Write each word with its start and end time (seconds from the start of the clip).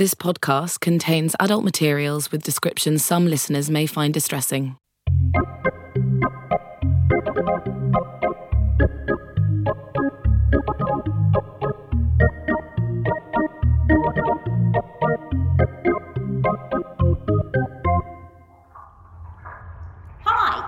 This 0.00 0.14
podcast 0.14 0.80
contains 0.80 1.36
adult 1.38 1.62
materials 1.62 2.32
with 2.32 2.42
descriptions 2.42 3.04
some 3.04 3.26
listeners 3.26 3.68
may 3.68 3.84
find 3.84 4.14
distressing. 4.14 4.78
Hi. 20.24 20.64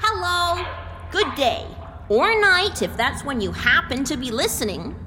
Hello. 0.00 0.64
Good 1.10 1.34
day. 1.34 1.66
Or 2.08 2.40
night, 2.40 2.80
if 2.80 2.96
that's 2.96 3.26
when 3.26 3.42
you 3.42 3.52
happen 3.52 4.04
to 4.04 4.16
be 4.16 4.30
listening. 4.30 5.03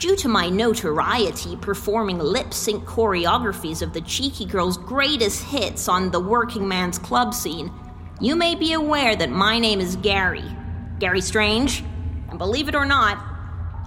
Due 0.00 0.16
to 0.16 0.28
my 0.28 0.48
notoriety 0.48 1.56
performing 1.56 2.18
lip 2.18 2.54
sync 2.54 2.86
choreographies 2.86 3.82
of 3.82 3.92
the 3.92 4.00
Cheeky 4.00 4.46
Girls' 4.46 4.78
greatest 4.78 5.42
hits 5.42 5.88
on 5.88 6.10
the 6.10 6.18
working 6.18 6.66
man's 6.66 6.98
club 6.98 7.34
scene, 7.34 7.70
you 8.18 8.34
may 8.34 8.54
be 8.54 8.72
aware 8.72 9.14
that 9.14 9.28
my 9.28 9.58
name 9.58 9.78
is 9.78 9.96
Gary. 9.96 10.56
Gary 11.00 11.20
Strange. 11.20 11.84
And 12.30 12.38
believe 12.38 12.66
it 12.66 12.74
or 12.74 12.86
not, 12.86 13.22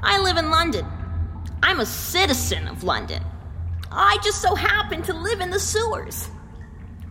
I 0.03 0.19
live 0.19 0.37
in 0.37 0.51
London. 0.51 0.85
I'm 1.63 1.79
a 1.79 1.85
citizen 1.87 2.67
of 2.67 2.83
London. 2.83 3.23
I 3.91 4.19
just 4.23 4.39
so 4.39 4.53
happen 4.53 5.01
to 5.01 5.13
live 5.15 5.41
in 5.41 5.49
the 5.49 5.59
sewers. 5.59 6.29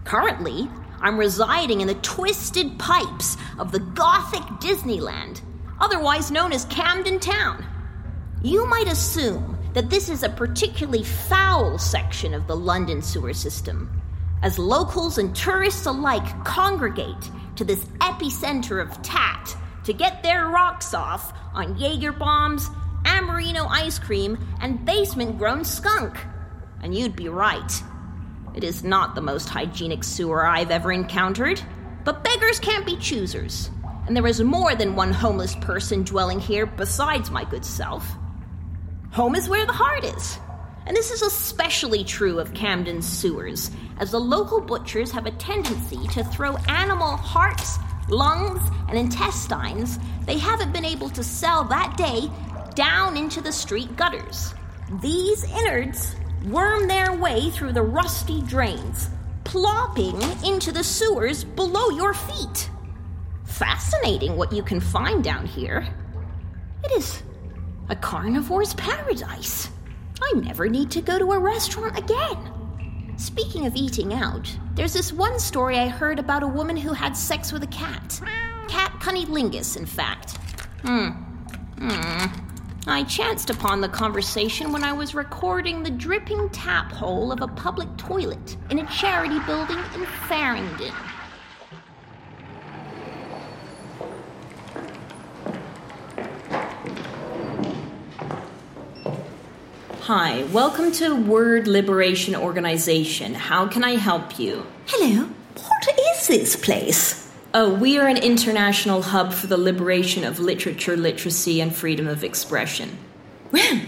Currently, 0.04 0.70
I'm 1.00 1.18
residing 1.18 1.80
in 1.80 1.88
the 1.88 1.94
twisted 1.94 2.78
pipes 2.78 3.36
of 3.58 3.72
the 3.72 3.80
Gothic 3.80 4.42
Disneyland, 4.60 5.40
otherwise 5.80 6.30
known 6.30 6.52
as 6.52 6.66
Camden 6.66 7.18
Town. 7.18 7.66
You 8.44 8.66
might 8.66 8.88
assume 8.88 9.56
that 9.72 9.88
this 9.88 10.08
is 10.08 10.24
a 10.24 10.28
particularly 10.28 11.04
foul 11.04 11.78
section 11.78 12.34
of 12.34 12.48
the 12.48 12.56
London 12.56 13.00
sewer 13.00 13.34
system, 13.34 14.02
as 14.42 14.58
locals 14.58 15.16
and 15.16 15.34
tourists 15.34 15.86
alike 15.86 16.44
congregate 16.44 17.30
to 17.54 17.64
this 17.64 17.84
epicenter 18.00 18.82
of 18.82 19.00
tat 19.02 19.56
to 19.84 19.92
get 19.92 20.24
their 20.24 20.48
rocks 20.48 20.92
off 20.92 21.32
on 21.54 21.78
Jaeger 21.78 22.10
bombs, 22.10 22.68
Amorino 23.04 23.68
ice 23.70 24.00
cream, 24.00 24.36
and 24.60 24.84
basement 24.84 25.38
grown 25.38 25.64
skunk. 25.64 26.18
And 26.82 26.92
you'd 26.92 27.14
be 27.14 27.28
right. 27.28 27.82
It 28.56 28.64
is 28.64 28.82
not 28.82 29.14
the 29.14 29.20
most 29.20 29.48
hygienic 29.48 30.02
sewer 30.02 30.44
I've 30.44 30.72
ever 30.72 30.90
encountered, 30.90 31.62
but 32.04 32.24
beggars 32.24 32.58
can't 32.58 32.84
be 32.84 32.96
choosers. 32.96 33.70
And 34.08 34.16
there 34.16 34.26
is 34.26 34.40
more 34.40 34.74
than 34.74 34.96
one 34.96 35.12
homeless 35.12 35.54
person 35.60 36.02
dwelling 36.02 36.40
here 36.40 36.66
besides 36.66 37.30
my 37.30 37.44
good 37.44 37.64
self. 37.64 38.16
Home 39.12 39.34
is 39.34 39.46
where 39.46 39.66
the 39.66 39.74
heart 39.74 40.04
is. 40.04 40.38
And 40.86 40.96
this 40.96 41.10
is 41.10 41.20
especially 41.20 42.02
true 42.02 42.38
of 42.38 42.54
Camden's 42.54 43.06
sewers, 43.06 43.70
as 43.98 44.10
the 44.10 44.18
local 44.18 44.58
butchers 44.58 45.12
have 45.12 45.26
a 45.26 45.30
tendency 45.32 46.08
to 46.08 46.24
throw 46.24 46.56
animal 46.66 47.18
hearts, 47.18 47.76
lungs, 48.08 48.62
and 48.88 48.96
intestines 48.96 49.98
they 50.24 50.38
haven't 50.38 50.72
been 50.72 50.86
able 50.86 51.10
to 51.10 51.22
sell 51.22 51.62
that 51.64 51.94
day 51.98 52.30
down 52.74 53.18
into 53.18 53.42
the 53.42 53.52
street 53.52 53.94
gutters. 53.96 54.54
These 55.02 55.44
innards 55.44 56.16
worm 56.46 56.88
their 56.88 57.12
way 57.12 57.50
through 57.50 57.72
the 57.72 57.82
rusty 57.82 58.40
drains, 58.40 59.10
plopping 59.44 60.22
into 60.42 60.72
the 60.72 60.84
sewers 60.84 61.44
below 61.44 61.90
your 61.90 62.14
feet. 62.14 62.70
Fascinating 63.44 64.36
what 64.36 64.54
you 64.54 64.62
can 64.62 64.80
find 64.80 65.22
down 65.22 65.44
here. 65.44 65.86
It 66.82 66.92
is 66.92 67.22
a 67.88 67.96
carnivore's 67.96 68.74
paradise. 68.74 69.70
I 70.22 70.38
never 70.38 70.68
need 70.68 70.90
to 70.92 71.02
go 71.02 71.18
to 71.18 71.32
a 71.32 71.38
restaurant 71.38 71.98
again. 71.98 73.14
Speaking 73.16 73.66
of 73.66 73.76
eating 73.76 74.14
out, 74.14 74.56
there's 74.74 74.92
this 74.92 75.12
one 75.12 75.38
story 75.38 75.78
I 75.78 75.88
heard 75.88 76.18
about 76.18 76.42
a 76.42 76.48
woman 76.48 76.76
who 76.76 76.92
had 76.92 77.16
sex 77.16 77.52
with 77.52 77.62
a 77.62 77.68
cat. 77.68 78.20
Cat 78.68 78.92
cunnilingus, 79.00 79.76
in 79.76 79.86
fact. 79.86 80.36
Hmm. 80.82 81.08
Hmm. 81.78 82.42
I 82.86 83.04
chanced 83.04 83.50
upon 83.50 83.80
the 83.80 83.88
conversation 83.88 84.72
when 84.72 84.82
I 84.82 84.92
was 84.92 85.14
recording 85.14 85.82
the 85.82 85.90
dripping 85.90 86.48
tap 86.50 86.90
hole 86.90 87.30
of 87.30 87.40
a 87.40 87.48
public 87.48 87.96
toilet 87.96 88.56
in 88.70 88.80
a 88.80 88.86
charity 88.86 89.38
building 89.46 89.78
in 89.94 90.04
Farringdon. 90.28 90.92
Hi, 100.06 100.42
welcome 100.52 100.90
to 100.94 101.14
Word 101.14 101.68
Liberation 101.68 102.34
Organization. 102.34 103.34
How 103.34 103.68
can 103.68 103.84
I 103.84 103.92
help 103.92 104.36
you? 104.36 104.66
Hello, 104.86 105.28
what 105.54 106.00
is 106.16 106.26
this 106.26 106.56
place? 106.56 107.32
Oh, 107.54 107.72
we 107.72 108.00
are 108.00 108.08
an 108.08 108.16
international 108.16 109.02
hub 109.02 109.32
for 109.32 109.46
the 109.46 109.56
liberation 109.56 110.24
of 110.24 110.40
literature, 110.40 110.96
literacy, 110.96 111.60
and 111.60 111.72
freedom 111.72 112.08
of 112.08 112.24
expression. 112.24 112.98
Well, 113.52 113.82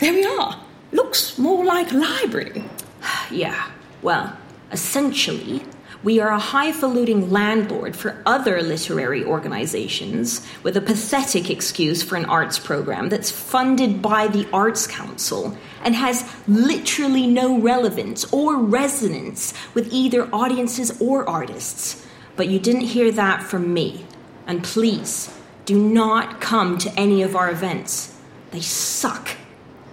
there 0.00 0.12
we 0.12 0.26
are. 0.26 0.60
Looks 0.92 1.38
more 1.38 1.64
like 1.64 1.92
a 1.92 1.96
library. 1.96 2.64
yeah, 3.30 3.70
well, 4.02 4.36
essentially, 4.70 5.62
we 6.04 6.20
are 6.20 6.28
a 6.28 6.38
highfalutin 6.38 7.30
landlord 7.30 7.96
for 7.96 8.22
other 8.26 8.60
literary 8.60 9.24
organizations 9.24 10.46
with 10.62 10.76
a 10.76 10.80
pathetic 10.82 11.48
excuse 11.48 12.02
for 12.02 12.16
an 12.16 12.26
arts 12.26 12.58
program 12.58 13.08
that's 13.08 13.30
funded 13.30 14.02
by 14.02 14.28
the 14.28 14.46
Arts 14.52 14.86
Council 14.86 15.56
and 15.82 15.94
has 15.94 16.30
literally 16.46 17.26
no 17.26 17.58
relevance 17.58 18.30
or 18.32 18.58
resonance 18.58 19.54
with 19.72 19.90
either 19.92 20.28
audiences 20.32 21.00
or 21.00 21.26
artists. 21.26 22.06
But 22.36 22.48
you 22.48 22.58
didn't 22.58 22.82
hear 22.82 23.10
that 23.12 23.42
from 23.42 23.72
me. 23.72 24.04
And 24.46 24.62
please, 24.62 25.34
do 25.64 25.78
not 25.78 26.38
come 26.38 26.76
to 26.78 26.92
any 27.00 27.22
of 27.22 27.34
our 27.34 27.50
events. 27.50 28.14
They 28.50 28.60
suck. 28.60 29.30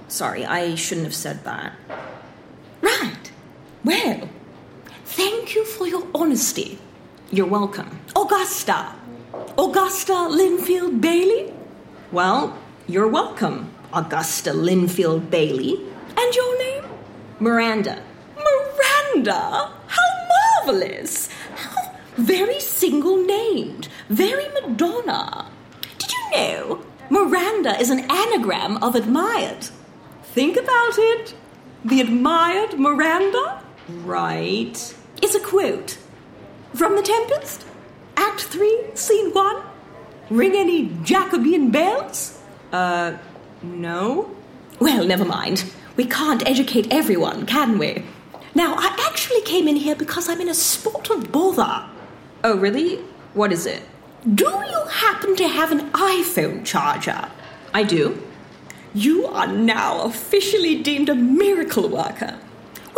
Sorry, 0.10 0.46
I 0.46 0.76
shouldn't 0.76 1.08
have 1.08 1.16
said 1.16 1.46
that. 1.46 1.72
Right. 2.82 3.32
Well, 3.86 4.28
thank 5.12 5.56
you 5.56 5.66
for 5.66 5.88
your 5.88 6.08
honesty. 6.16 6.80
You're 7.32 7.48
welcome. 7.48 8.00
Augusta. 8.16 8.94
Augusta 9.58 10.14
Linfield 10.14 11.02
Bailey? 11.02 11.54
Well, 12.12 12.58
you're 12.88 13.08
welcome, 13.08 13.72
Augusta 13.94 14.52
Linfield 14.52 15.30
Bailey. 15.30 15.80
And 16.18 16.36
your 16.36 16.58
name? 16.60 16.84
Miranda. 17.40 18.04
Miranda? 18.38 19.72
How 19.88 20.10
marvelous! 20.34 21.30
How 21.56 21.94
very 22.18 22.60
single 22.60 23.18
named. 23.26 23.88
Very 24.10 24.48
Madonna. 24.50 25.50
Did 25.98 26.12
you 26.12 26.38
know 26.38 26.86
Miranda 27.10 27.80
is 27.80 27.90
an 27.90 28.10
anagram 28.12 28.78
of 28.84 28.96
admired? 28.96 29.70
Think 30.24 30.58
about 30.58 30.98
it. 30.98 31.34
The 31.84 32.02
admired 32.02 32.80
Miranda? 32.80 33.62
Right. 33.90 34.96
It's 35.22 35.36
a 35.36 35.40
quote 35.40 35.98
from 36.74 36.96
The 36.96 37.02
Tempest, 37.04 37.66
Act 38.18 38.42
3, 38.42 38.92
Scene 38.96 39.32
1. 39.32 39.64
Ring 40.30 40.56
any 40.56 40.90
Jacobean 41.04 41.70
bells? 41.70 42.40
Uh, 42.72 43.18
no. 43.62 44.36
Well, 44.80 45.06
never 45.06 45.26
mind. 45.26 45.72
We 45.96 46.06
can't 46.06 46.48
educate 46.48 46.88
everyone, 46.92 47.46
can 47.46 47.78
we? 47.78 48.04
Now, 48.56 48.76
I 48.78 48.96
actually 49.08 49.42
came 49.42 49.68
in 49.68 49.76
here 49.76 49.96
because 49.96 50.28
I'm 50.28 50.42
in 50.42 50.50
a 50.50 50.54
spot 50.54 51.10
of 51.12 51.32
bother. 51.32 51.86
Oh, 52.44 52.58
really? 52.58 52.98
What 53.34 53.52
is 53.52 53.66
it? 53.66 53.84
Do 54.36 54.46
you 54.46 54.86
happen 54.90 55.36
to 55.36 55.48
have 55.48 55.72
an 55.72 55.92
iPhone 55.92 56.66
charger? 56.66 57.30
I 57.74 57.84
do. 57.84 58.22
You 58.94 59.28
are 59.28 59.48
now 59.48 60.02
officially 60.02 60.82
deemed 60.82 61.10
a 61.10 61.16
miracle 61.16 61.88
worker. 61.88 62.38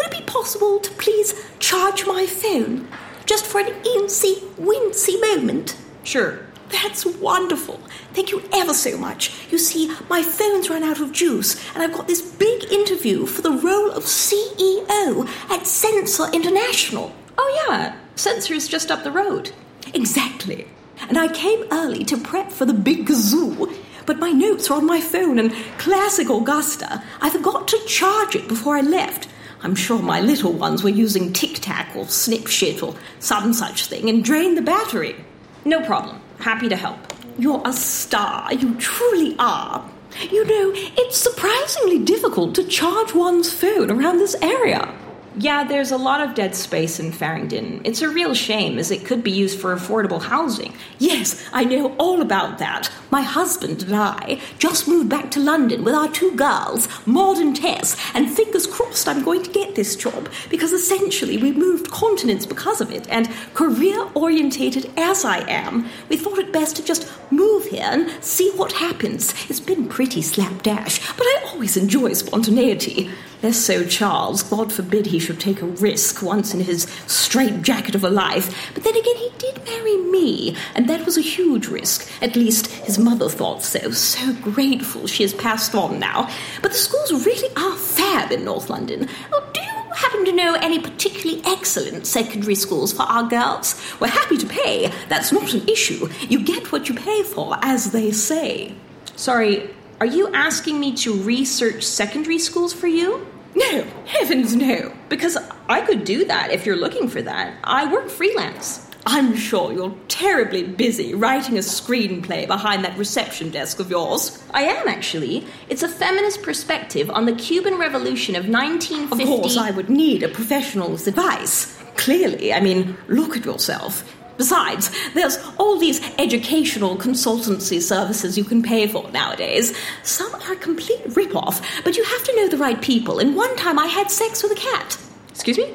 Would 0.03 0.13
it 0.13 0.19
be 0.19 0.25
possible 0.25 0.79
to 0.79 0.91
please 0.91 1.33
charge 1.59 2.05
my 2.05 2.25
phone 2.25 2.89
just 3.25 3.45
for 3.45 3.61
an 3.61 3.67
incy 3.83 4.41
wincy 4.57 5.19
moment? 5.21 5.77
Sure. 6.03 6.39
That's 6.69 7.05
wonderful. 7.05 7.79
Thank 8.13 8.31
you 8.31 8.43
ever 8.53 8.73
so 8.73 8.97
much. 8.97 9.49
You 9.49 9.57
see, 9.57 9.93
my 10.09 10.21
phone's 10.21 10.69
run 10.69 10.83
out 10.83 10.99
of 10.99 11.13
juice, 11.13 11.55
and 11.73 11.81
I've 11.81 11.93
got 11.93 12.07
this 12.07 12.21
big 12.21 12.65
interview 12.65 13.25
for 13.25 13.43
the 13.43 13.51
role 13.51 13.91
of 13.91 14.03
CEO 14.03 15.25
at 15.49 15.67
Sensor 15.67 16.29
International. 16.33 17.13
Oh, 17.37 17.65
yeah. 17.69 17.95
Sensor's 18.15 18.67
just 18.67 18.91
up 18.91 19.03
the 19.03 19.11
road. 19.11 19.51
Exactly. 19.93 20.67
And 21.07 21.17
I 21.17 21.29
came 21.29 21.65
early 21.71 22.03
to 22.05 22.17
prep 22.17 22.51
for 22.51 22.65
the 22.65 22.73
big 22.73 23.07
kazoo, 23.07 23.73
but 24.05 24.19
my 24.19 24.31
notes 24.31 24.69
are 24.69 24.77
on 24.77 24.85
my 24.85 24.99
phone, 24.99 25.39
and 25.39 25.53
classic 25.77 26.29
Augusta, 26.29 27.01
I 27.21 27.29
forgot 27.29 27.69
to 27.69 27.85
charge 27.85 28.35
it 28.35 28.49
before 28.49 28.75
I 28.75 28.81
left. 28.81 29.29
I'm 29.63 29.75
sure 29.75 30.01
my 30.01 30.19
little 30.19 30.51
ones 30.51 30.83
were 30.83 30.89
using 30.89 31.31
Tic 31.31 31.53
Tac 31.61 31.95
or 31.95 32.05
Snip 32.05 32.47
Shit 32.47 32.83
or 32.83 32.95
some 33.19 33.53
such 33.53 33.85
thing 33.87 34.09
and 34.09 34.23
drained 34.23 34.57
the 34.57 34.61
battery. 34.61 35.15
No 35.63 35.81
problem. 35.85 36.19
Happy 36.39 36.67
to 36.67 36.75
help. 36.75 36.99
You're 37.39 37.61
a 37.65 37.71
star. 37.71 38.53
You 38.53 38.75
truly 38.75 39.35
are. 39.39 39.89
You 40.29 40.45
know, 40.45 40.71
it's 40.75 41.17
surprisingly 41.17 41.99
difficult 41.99 42.53
to 42.55 42.65
charge 42.65 43.15
one's 43.15 43.53
phone 43.53 43.89
around 43.89 44.17
this 44.17 44.35
area. 44.41 44.93
Yeah, 45.35 45.63
there's 45.63 45.91
a 45.91 45.97
lot 45.97 46.21
of 46.21 46.35
dead 46.35 46.53
space 46.53 46.99
in 46.99 47.11
Farringdon. 47.11 47.81
It's 47.83 48.03
a 48.03 48.09
real 48.09 48.35
shame, 48.35 48.77
as 48.77 48.91
it 48.91 49.03
could 49.03 49.23
be 49.23 49.31
used 49.31 49.59
for 49.59 49.75
affordable 49.75 50.21
housing. 50.21 50.75
Yes, 50.99 51.43
I 51.51 51.63
know 51.63 51.95
all 51.95 52.21
about 52.21 52.59
that. 52.59 52.91
My 53.09 53.23
husband 53.23 53.81
and 53.81 53.95
I 53.95 54.39
just 54.59 54.87
moved 54.87 55.09
back 55.09 55.31
to 55.31 55.39
London 55.39 55.83
with 55.83 55.95
our 55.95 56.07
two 56.07 56.35
girls, 56.35 56.87
Maud 57.07 57.39
and 57.39 57.55
Tess, 57.55 57.97
and 58.13 58.29
fingers 58.29 58.67
crossed 58.67 59.07
I'm 59.07 59.23
going 59.23 59.41
to 59.41 59.49
get 59.49 59.73
this 59.73 59.95
job 59.95 60.29
because 60.51 60.71
essentially 60.71 61.37
we 61.37 61.51
moved 61.51 61.89
continents 61.89 62.45
because 62.45 62.79
of 62.79 62.91
it, 62.91 63.07
and 63.09 63.27
career 63.55 64.07
orientated 64.13 64.91
as 64.97 65.25
I 65.25 65.39
am, 65.49 65.89
we 66.09 66.17
thought 66.17 66.37
it 66.37 66.53
best 66.53 66.75
to 66.75 66.85
just 66.85 67.11
move 67.31 67.65
here 67.65 67.81
and 67.83 68.23
see 68.23 68.51
what 68.51 68.73
happens. 68.73 69.33
It's 69.49 69.59
been 69.59 69.87
pretty 69.89 70.21
slapdash, 70.21 70.99
but 71.17 71.25
I 71.25 71.43
always 71.47 71.75
enjoy 71.75 72.13
spontaneity. 72.13 73.09
Less 73.43 73.57
so 73.57 73.85
Charles. 73.85 74.41
God 74.41 74.71
forbid 74.71 75.07
he 75.07 75.19
should 75.19 75.41
take 75.41 75.61
a 75.61 75.65
risk 75.65 76.23
once 76.23 76.53
in 76.53 76.61
his 76.61 76.83
straitjacket 77.07 77.93
of 77.93 78.05
a 78.05 78.09
life. 78.09 78.71
But 78.73 78.85
then 78.85 78.95
again, 78.95 79.17
he 79.17 79.31
did 79.37 79.65
marry 79.65 79.97
me, 79.97 80.55
and 80.75 80.87
that 80.87 81.05
was 81.05 81.17
a 81.17 81.21
huge 81.21 81.67
risk. 81.67 82.09
At 82.21 82.37
least 82.37 82.67
his 82.67 82.97
mother 82.97 83.27
thought 83.27 83.61
so. 83.61 83.91
So 83.91 84.31
grateful 84.35 85.07
she 85.07 85.23
has 85.23 85.33
passed 85.33 85.75
on 85.75 85.99
now. 85.99 86.29
But 86.61 86.71
the 86.71 86.77
schools 86.77 87.25
really 87.25 87.53
are 87.57 87.75
fab 87.75 88.31
in 88.31 88.45
North 88.45 88.69
London. 88.69 89.09
Oh, 89.33 89.49
do 89.53 89.59
you 89.59 89.93
happen 89.93 90.23
to 90.23 90.31
know 90.31 90.53
any 90.53 90.79
particularly 90.79 91.41
excellent 91.45 92.07
secondary 92.07 92.55
schools 92.55 92.93
for 92.93 93.03
our 93.03 93.23
girls? 93.23 93.75
We're 93.99 94.07
happy 94.07 94.37
to 94.37 94.45
pay. 94.45 94.89
That's 95.09 95.33
not 95.33 95.53
an 95.53 95.67
issue. 95.67 96.07
You 96.29 96.45
get 96.45 96.71
what 96.71 96.87
you 96.87 96.95
pay 96.95 97.23
for, 97.23 97.57
as 97.61 97.91
they 97.91 98.11
say. 98.11 98.73
Sorry, 99.17 99.69
are 99.99 100.05
you 100.05 100.33
asking 100.33 100.79
me 100.79 100.93
to 100.97 101.13
research 101.13 101.83
secondary 101.83 102.39
schools 102.39 102.73
for 102.73 102.87
you? 102.87 103.27
No, 103.55 103.83
heavens 104.05 104.55
no. 104.55 104.93
Because 105.09 105.37
I 105.69 105.81
could 105.81 106.05
do 106.05 106.25
that 106.25 106.51
if 106.51 106.65
you're 106.65 106.75
looking 106.75 107.07
for 107.07 107.21
that. 107.21 107.55
I 107.63 107.91
work 107.91 108.09
freelance. 108.09 108.89
I'm 109.05 109.35
sure 109.35 109.73
you're 109.73 109.95
terribly 110.07 110.63
busy 110.63 111.13
writing 111.13 111.57
a 111.57 111.61
screenplay 111.61 112.47
behind 112.47 112.85
that 112.85 112.97
reception 112.97 113.49
desk 113.49 113.79
of 113.79 113.89
yours. 113.89 114.41
I 114.51 114.63
am, 114.63 114.87
actually. 114.87 115.45
It's 115.67 115.83
a 115.83 115.89
feminist 115.89 116.41
perspective 116.41 117.09
on 117.09 117.25
the 117.25 117.33
Cuban 117.33 117.77
Revolution 117.77 118.35
of 118.35 118.47
1950. 118.47 119.23
Of 119.23 119.29
course, 119.41 119.57
I 119.57 119.71
would 119.71 119.89
need 119.89 120.23
a 120.23 120.29
professional's 120.29 121.05
advice. 121.05 121.77
Clearly, 121.97 122.53
I 122.53 122.61
mean, 122.61 122.97
look 123.07 123.35
at 123.35 123.43
yourself. 123.43 124.09
Besides, 124.37 124.89
there's 125.13 125.37
all 125.57 125.77
these 125.77 126.01
educational 126.17 126.97
consultancy 126.97 127.81
services 127.81 128.37
you 128.37 128.43
can 128.43 128.63
pay 128.63 128.87
for 128.87 129.09
nowadays. 129.11 129.77
Some 130.03 130.33
are 130.33 130.53
a 130.53 130.55
complete 130.55 131.01
rip-off, 131.15 131.61
but 131.83 131.95
you 131.95 132.03
have 132.03 132.23
to 132.23 132.35
know 132.35 132.47
the 132.47 132.57
right 132.57 132.81
people. 132.81 133.19
And 133.19 133.35
one 133.35 133.55
time 133.55 133.77
I 133.77 133.85
had 133.85 134.09
sex 134.09 134.41
with 134.41 134.51
a 134.51 134.55
cat. 134.55 134.97
Excuse 135.29 135.57
me? 135.57 135.73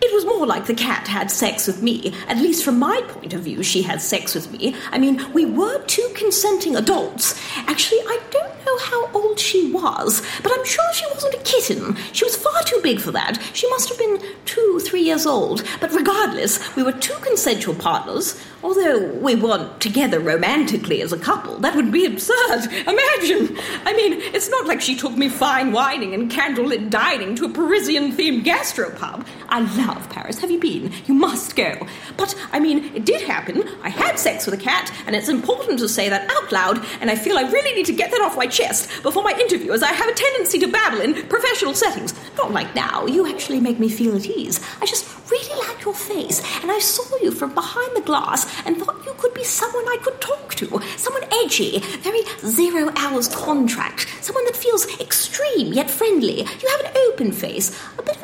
It 0.00 0.14
was 0.14 0.24
more 0.24 0.46
like 0.46 0.66
the 0.66 0.74
cat 0.74 1.08
had 1.08 1.28
sex 1.28 1.66
with 1.66 1.82
me. 1.82 2.14
At 2.28 2.36
least 2.36 2.64
from 2.64 2.78
my 2.78 3.02
point 3.08 3.34
of 3.34 3.42
view, 3.42 3.64
she 3.64 3.82
had 3.82 4.00
sex 4.00 4.32
with 4.32 4.52
me. 4.52 4.76
I 4.92 4.98
mean, 4.98 5.32
we 5.32 5.44
were 5.44 5.82
two 5.86 6.08
consenting 6.14 6.76
adults. 6.76 7.34
Actually, 7.66 8.00
I 8.02 8.20
don't 8.30 8.57
know 8.68 8.78
how 8.78 9.10
old 9.12 9.38
she 9.38 9.70
was, 9.72 10.22
but 10.42 10.52
I'm 10.52 10.64
sure 10.64 10.92
she 10.92 11.06
wasn't 11.12 11.34
a 11.34 11.38
kitten. 11.38 11.96
She 12.12 12.24
was 12.24 12.36
far 12.36 12.62
too 12.62 12.80
big 12.82 13.00
for 13.00 13.12
that. 13.12 13.38
She 13.54 13.68
must 13.70 13.88
have 13.88 13.98
been 13.98 14.20
two, 14.44 14.80
three 14.84 15.02
years 15.02 15.26
old. 15.26 15.64
But 15.80 15.92
regardless, 15.92 16.74
we 16.76 16.82
were 16.82 16.92
two 16.92 17.16
consensual 17.22 17.74
partners. 17.74 18.40
Although 18.62 19.12
we 19.12 19.36
weren't 19.36 19.80
together 19.80 20.18
romantically 20.18 21.00
as 21.00 21.12
a 21.12 21.18
couple, 21.18 21.58
that 21.58 21.76
would 21.76 21.92
be 21.92 22.04
absurd. 22.04 22.66
Imagine! 22.72 23.56
I 23.84 23.92
mean, 23.96 24.14
it's 24.34 24.48
not 24.48 24.66
like 24.66 24.80
she 24.80 24.96
took 24.96 25.16
me 25.16 25.28
fine 25.28 25.70
wining 25.70 26.12
and 26.12 26.30
candlelit 26.30 26.90
dining 26.90 27.36
to 27.36 27.44
a 27.44 27.48
Parisian 27.48 28.12
themed 28.12 28.44
gastropub. 28.44 29.26
I 29.48 29.60
love 29.86 30.10
Paris. 30.10 30.40
Have 30.40 30.50
you 30.50 30.58
been? 30.58 30.92
You 31.06 31.14
must 31.14 31.54
go. 31.54 31.86
But, 32.16 32.34
I 32.52 32.58
mean, 32.58 32.96
it 32.96 33.04
did 33.04 33.22
happen. 33.22 33.62
I 33.82 33.90
had 33.90 34.18
sex 34.18 34.44
with 34.44 34.60
a 34.60 34.62
cat, 34.62 34.92
and 35.06 35.14
it's 35.14 35.28
important 35.28 35.78
to 35.78 35.88
say 35.88 36.08
that 36.08 36.28
out 36.28 36.50
loud, 36.50 36.84
and 37.00 37.10
I 37.10 37.14
feel 37.14 37.38
I 37.38 37.42
really 37.42 37.74
need 37.76 37.86
to 37.86 37.92
get 37.92 38.10
that 38.10 38.20
off 38.20 38.36
my 38.36 38.46
chest 38.46 38.57
before 38.58 39.22
my 39.22 39.32
interview, 39.38 39.72
as 39.72 39.84
I 39.84 39.92
have 39.92 40.08
a 40.08 40.14
tendency 40.14 40.58
to 40.58 40.66
babble 40.66 41.00
in 41.00 41.14
professional 41.28 41.74
settings. 41.74 42.12
Not 42.36 42.52
like 42.52 42.74
now. 42.74 43.06
You 43.06 43.26
actually 43.28 43.60
make 43.60 43.78
me 43.78 43.88
feel 43.88 44.16
at 44.16 44.26
ease. 44.26 44.60
I 44.82 44.86
just 44.86 45.06
really 45.30 45.68
like 45.68 45.84
your 45.84 45.94
face, 45.94 46.42
and 46.62 46.70
I 46.70 46.78
saw 46.78 47.04
you 47.22 47.30
from 47.30 47.54
behind 47.54 47.94
the 47.94 48.00
glass 48.00 48.46
and 48.66 48.76
thought 48.76 49.04
you 49.04 49.14
could 49.18 49.34
be 49.34 49.44
someone 49.44 49.84
I 49.86 49.98
could 50.02 50.20
talk 50.20 50.54
to. 50.56 50.80
Someone 50.96 51.24
edgy, 51.44 51.78
very 52.00 52.22
zero 52.40 52.90
hours 52.96 53.28
contract, 53.28 54.08
someone 54.20 54.44
that 54.46 54.56
feels 54.56 54.88
extreme 55.00 55.72
yet 55.72 55.90
friendly. 55.90 56.38
You 56.38 56.68
have 56.68 56.80
an 56.80 56.96
open 57.08 57.30
face, 57.30 57.78
a 57.98 58.02
bit 58.02 58.17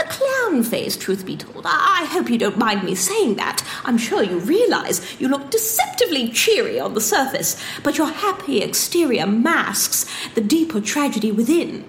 face, 0.62 0.96
truth 0.96 1.24
be 1.26 1.36
told. 1.36 1.64
I 1.66 2.06
hope 2.10 2.30
you 2.30 2.38
don't 2.38 2.58
mind 2.58 2.84
me 2.84 2.94
saying 2.94 3.36
that. 3.36 3.64
I'm 3.84 3.98
sure 3.98 4.22
you 4.22 4.38
realize 4.38 5.20
you 5.20 5.28
look 5.28 5.50
deceptively 5.50 6.28
cheery 6.28 6.78
on 6.78 6.94
the 6.94 7.00
surface, 7.00 7.60
but 7.82 7.98
your 7.98 8.08
happy 8.08 8.60
exterior 8.60 9.26
masks 9.26 10.06
the 10.34 10.40
deeper 10.40 10.80
tragedy 10.80 11.32
within. 11.32 11.84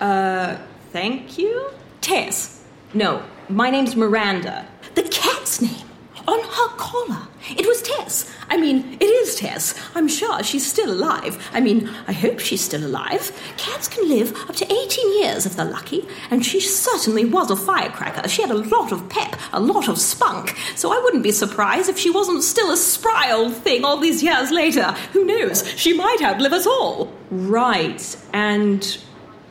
Uh, 0.00 0.56
thank 0.92 1.38
you? 1.38 1.70
Tess. 2.00 2.64
No, 2.94 3.22
my 3.48 3.70
name's 3.70 3.94
Miranda. 3.94 4.66
The 4.94 5.02
cat's 5.02 5.60
name 5.60 5.89
on 6.30 6.40
her 6.44 6.76
collar. 6.76 7.26
It 7.56 7.66
was 7.66 7.82
Tess. 7.82 8.32
I 8.48 8.56
mean, 8.56 8.96
it 9.00 9.04
is 9.04 9.36
Tess. 9.36 9.74
I'm 9.94 10.06
sure 10.06 10.42
she's 10.42 10.66
still 10.66 10.90
alive. 10.92 11.44
I 11.52 11.60
mean, 11.60 11.90
I 12.06 12.12
hope 12.12 12.38
she's 12.38 12.60
still 12.60 12.84
alive. 12.84 13.32
Cats 13.56 13.88
can 13.88 14.08
live 14.08 14.34
up 14.48 14.54
to 14.56 14.72
18 14.72 15.20
years 15.20 15.46
if 15.46 15.56
they're 15.56 15.64
lucky, 15.64 16.06
and 16.30 16.44
she 16.44 16.60
certainly 16.60 17.24
was 17.24 17.50
a 17.50 17.56
firecracker. 17.56 18.28
She 18.28 18.42
had 18.42 18.50
a 18.50 18.54
lot 18.54 18.92
of 18.92 19.08
pep, 19.08 19.36
a 19.52 19.60
lot 19.60 19.88
of 19.88 19.98
spunk, 19.98 20.56
so 20.76 20.92
I 20.92 21.00
wouldn't 21.02 21.22
be 21.22 21.32
surprised 21.32 21.88
if 21.88 21.98
she 21.98 22.10
wasn't 22.10 22.44
still 22.44 22.70
a 22.70 22.76
spry 22.76 23.32
old 23.32 23.54
thing 23.54 23.84
all 23.84 23.96
these 23.96 24.22
years 24.22 24.50
later. 24.50 24.92
Who 25.12 25.24
knows? 25.24 25.66
She 25.76 25.92
might 25.92 26.22
outlive 26.22 26.52
us 26.52 26.66
all. 26.66 27.12
Right, 27.30 28.16
and 28.32 28.84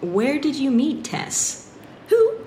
where 0.01 0.39
did 0.39 0.55
you 0.55 0.71
meet 0.71 1.03
Tess? 1.03 1.71
Who? 2.07 2.39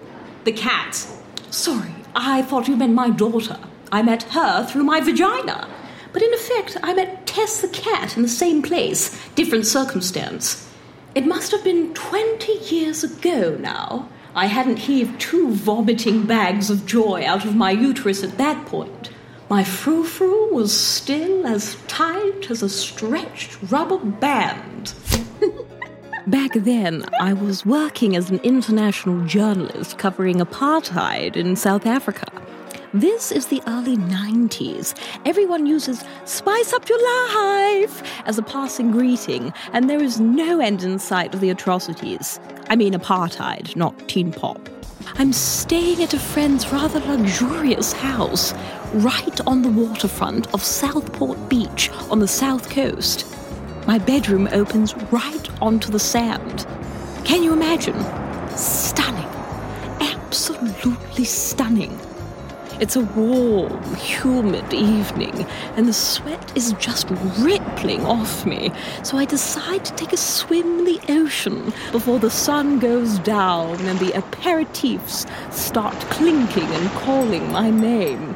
The 0.45 0.53
cat. 0.53 1.07
Sorry, 1.51 1.95
I 2.15 2.43
thought 2.43 2.69
you 2.69 2.77
meant 2.77 2.95
my 2.95 3.11
daughter. 3.11 3.59
I 3.93 4.01
met 4.03 4.23
her 4.25 4.67
through 4.67 4.85
my 4.85 5.01
vagina. 5.01 5.69
But 6.15 6.23
in 6.23 6.33
effect, 6.33 6.79
I 6.83 6.95
met 6.95 7.27
Tess 7.27 7.61
the 7.61 7.69
cat 7.69 8.17
in 8.17 8.23
the 8.23 8.29
same 8.29 8.63
place, 8.63 9.19
different 9.35 9.67
circumstance. 9.67 10.69
It 11.15 11.27
must 11.27 11.53
have 11.53 11.63
been 11.63 11.93
twenty 11.93 12.55
years 12.75 13.05
ago 13.05 13.57
now. 13.61 14.09
I 14.35 14.47
hadn't 14.47 14.79
heaved 14.79 15.21
two 15.21 15.51
vomiting 15.53 16.25
bags 16.25 16.71
of 16.71 16.87
joy 16.87 17.25
out 17.27 17.45
of 17.45 17.55
my 17.55 17.71
uterus 17.71 18.25
at 18.25 18.39
that 18.39 18.65
point. 18.65 19.11
My 19.51 19.63
frou 19.63 20.05
frou 20.05 20.55
was 20.55 20.75
still 20.75 21.47
as 21.47 21.77
tight 21.87 22.51
as 22.51 22.63
a 22.63 22.71
stretched 22.71 23.59
rubber 23.71 23.99
band. 23.99 24.95
Back 26.27 26.53
then, 26.55 27.05
I 27.21 27.35
was 27.35 27.67
working 27.67 28.17
as 28.17 28.31
an 28.31 28.39
international 28.39 29.27
journalist 29.27 29.99
covering 29.99 30.39
apartheid 30.39 31.37
in 31.37 31.57
South 31.57 31.85
Africa. 31.85 32.42
This 32.95 33.33
is 33.33 33.47
the 33.47 33.63
early 33.67 33.97
90s. 33.97 34.95
Everyone 35.25 35.65
uses 35.65 36.05
spice 36.27 36.75
up 36.75 36.87
your 36.91 36.99
life 36.99 38.03
as 38.27 38.37
a 38.37 38.43
passing 38.43 38.91
greeting, 38.91 39.51
and 39.73 39.89
there 39.89 40.03
is 40.03 40.21
no 40.21 40.61
end 40.61 40.83
in 40.83 40.99
sight 40.99 41.33
of 41.33 41.41
the 41.41 41.49
atrocities. 41.49 42.39
I 42.69 42.77
mean, 42.77 42.93
apartheid, 42.93 43.75
not 43.77 43.99
teen 44.11 44.31
pop. 44.31 44.69
I'm 45.15 45.33
staying 45.33 46.03
at 46.03 46.13
a 46.13 46.19
friend's 46.19 46.71
rather 46.71 47.01
luxurious 47.01 47.95
house 47.95 48.53
right 48.93 49.41
on 49.47 49.63
the 49.63 49.71
waterfront 49.71 50.53
of 50.53 50.63
Southport 50.63 51.49
Beach 51.49 51.89
on 52.11 52.19
the 52.19 52.29
south 52.29 52.69
coast. 52.69 53.25
My 53.87 53.97
bedroom 53.97 54.51
opens 54.53 54.95
right 55.11 55.63
onto 55.63 55.91
the 55.91 55.99
sand. 55.99 56.67
Can 57.25 57.43
you 57.43 57.55
imagine? 57.55 57.99
Stunning. 58.55 59.25
Absolutely 59.99 61.25
stunning. 61.25 61.99
It's 62.83 62.97
a 62.97 63.01
warm, 63.01 63.95
humid 63.95 64.75
evening, 64.75 65.47
and 65.77 65.87
the 65.87 65.93
sweat 65.93 66.57
is 66.57 66.73
just 66.81 67.09
rippling 67.39 68.05
off 68.05 68.45
me, 68.45 68.73
so 69.05 69.19
I 69.19 69.25
decide 69.25 69.85
to 69.85 69.95
take 69.95 70.13
a 70.13 70.17
swim 70.17 70.81
in 70.81 70.85
the 70.87 71.01
ocean 71.11 71.73
before 71.93 72.19
the 72.19 72.29
sun 72.29 72.81
goes 72.81 73.21
down 73.21 73.79
and 73.83 74.01
the 74.01 74.11
aperitifs 74.11 75.31
start 75.53 75.95
clinking 76.11 76.65
and 76.65 76.91
calling 76.91 77.53
my 77.53 77.71
name. 77.71 78.35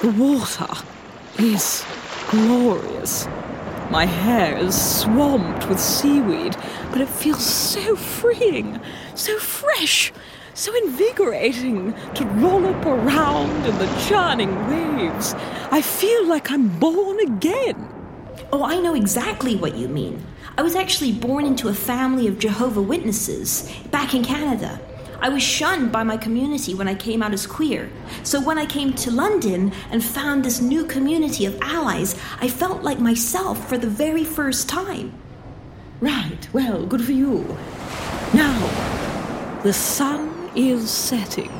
The 0.00 0.12
water 0.12 0.72
is 1.38 1.84
glorious. 2.30 3.26
My 3.90 4.06
hair 4.06 4.56
is 4.56 5.00
swamped 5.00 5.68
with 5.68 5.78
seaweed, 5.78 6.56
but 6.92 7.02
it 7.02 7.10
feels 7.10 7.44
so 7.44 7.94
freeing, 7.94 8.80
so 9.14 9.36
fresh 9.36 10.14
so 10.56 10.74
invigorating 10.74 11.92
to 12.14 12.24
lollop 12.36 12.84
around 12.86 13.66
in 13.66 13.78
the 13.78 14.04
churning 14.08 14.54
waves. 14.68 15.34
I 15.70 15.82
feel 15.82 16.26
like 16.26 16.50
I'm 16.50 16.68
born 16.78 17.20
again. 17.20 17.92
Oh, 18.52 18.64
I 18.64 18.80
know 18.80 18.94
exactly 18.94 19.54
what 19.54 19.76
you 19.76 19.86
mean. 19.86 20.24
I 20.56 20.62
was 20.62 20.74
actually 20.74 21.12
born 21.12 21.44
into 21.44 21.68
a 21.68 21.74
family 21.74 22.26
of 22.26 22.38
Jehovah 22.38 22.80
Witnesses 22.80 23.70
back 23.90 24.14
in 24.14 24.24
Canada. 24.24 24.80
I 25.20 25.28
was 25.28 25.42
shunned 25.42 25.92
by 25.92 26.04
my 26.04 26.16
community 26.16 26.72
when 26.72 26.88
I 26.88 26.94
came 26.94 27.22
out 27.22 27.34
as 27.34 27.46
queer. 27.46 27.90
So 28.22 28.40
when 28.40 28.56
I 28.56 28.64
came 28.64 28.94
to 28.94 29.10
London 29.10 29.72
and 29.90 30.02
found 30.02 30.42
this 30.42 30.62
new 30.62 30.86
community 30.86 31.44
of 31.44 31.60
allies, 31.60 32.18
I 32.40 32.48
felt 32.48 32.82
like 32.82 32.98
myself 32.98 33.68
for 33.68 33.76
the 33.76 33.88
very 33.88 34.24
first 34.24 34.70
time. 34.70 35.12
Right, 36.00 36.48
well, 36.54 36.86
good 36.86 37.04
for 37.04 37.12
you. 37.12 37.44
Now, 38.32 38.58
the 39.62 39.72
sun 39.72 40.35
is 40.56 40.90
setting. 40.90 41.50